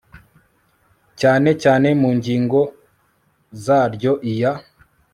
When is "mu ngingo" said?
2.01-2.59